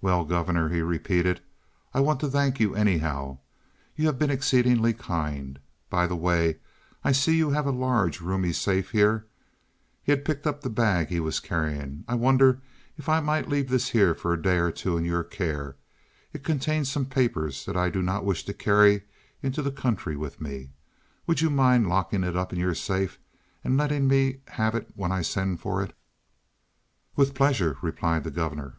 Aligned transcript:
"Well, 0.00 0.24
Governor," 0.24 0.70
he 0.70 0.80
repeated, 0.80 1.42
"I 1.92 2.00
want 2.00 2.20
to 2.20 2.30
thank 2.30 2.58
you, 2.58 2.74
anyhow. 2.74 3.40
You 3.94 4.06
have 4.06 4.18
been 4.18 4.30
exceedingly 4.30 4.94
kind. 4.94 5.60
By 5.90 6.06
the 6.06 6.16
way, 6.16 6.56
I 7.04 7.12
see 7.12 7.36
you 7.36 7.50
have 7.50 7.66
a 7.66 7.70
large, 7.70 8.22
roomy 8.22 8.54
safe 8.54 8.92
here." 8.92 9.26
He 10.02 10.12
had 10.12 10.24
picked 10.24 10.46
up 10.46 10.62
the 10.62 10.70
bag 10.70 11.08
he 11.08 11.20
was 11.20 11.38
carrying. 11.40 12.04
"I 12.08 12.14
wonder 12.14 12.62
if 12.96 13.10
I 13.10 13.20
might 13.20 13.50
leave 13.50 13.68
this 13.68 13.90
here 13.90 14.14
for 14.14 14.32
a 14.32 14.40
day 14.40 14.56
or 14.56 14.70
two 14.72 14.96
in 14.96 15.04
your 15.04 15.22
care? 15.22 15.76
It 16.32 16.42
contains 16.42 16.90
some 16.90 17.04
papers 17.04 17.66
that 17.66 17.76
I 17.76 17.90
do 17.90 18.00
not 18.00 18.24
wish 18.24 18.46
to 18.46 18.54
carry 18.54 19.02
into 19.42 19.60
the 19.60 19.70
country 19.70 20.16
with 20.16 20.40
me. 20.40 20.70
Would 21.26 21.42
you 21.42 21.50
mind 21.50 21.86
locking 21.90 22.24
it 22.24 22.34
up 22.34 22.54
in 22.54 22.58
your 22.58 22.74
safe 22.74 23.18
and 23.62 23.76
letting 23.76 24.08
me 24.08 24.40
have 24.46 24.74
it 24.74 24.88
when 24.94 25.12
I 25.12 25.20
send 25.20 25.60
for 25.60 25.82
it?" 25.82 25.94
"With 27.14 27.34
pleasure," 27.34 27.76
replied 27.82 28.24
the 28.24 28.30
governor. 28.30 28.76